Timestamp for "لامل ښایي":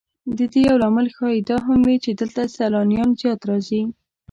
0.83-1.41